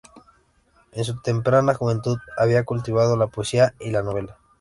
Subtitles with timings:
[0.93, 4.35] En su temprana juventud, había cultivado la poesía y la novela.